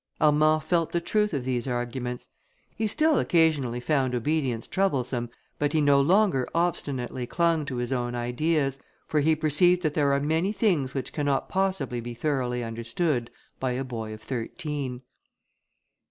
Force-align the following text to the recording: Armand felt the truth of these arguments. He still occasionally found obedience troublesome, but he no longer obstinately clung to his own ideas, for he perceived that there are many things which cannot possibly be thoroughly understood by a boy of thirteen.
Armand 0.19 0.63
felt 0.63 0.91
the 0.93 0.99
truth 0.99 1.31
of 1.31 1.45
these 1.45 1.67
arguments. 1.67 2.27
He 2.75 2.87
still 2.87 3.19
occasionally 3.19 3.79
found 3.79 4.15
obedience 4.15 4.65
troublesome, 4.65 5.29
but 5.59 5.73
he 5.73 5.79
no 5.79 6.01
longer 6.01 6.47
obstinately 6.55 7.27
clung 7.27 7.65
to 7.65 7.75
his 7.75 7.91
own 7.93 8.15
ideas, 8.15 8.79
for 9.05 9.19
he 9.19 9.35
perceived 9.35 9.83
that 9.83 9.93
there 9.93 10.11
are 10.11 10.19
many 10.19 10.51
things 10.53 10.95
which 10.95 11.13
cannot 11.13 11.49
possibly 11.49 11.99
be 12.01 12.15
thoroughly 12.15 12.63
understood 12.63 13.29
by 13.59 13.73
a 13.73 13.83
boy 13.83 14.11
of 14.11 14.23
thirteen. 14.23 15.03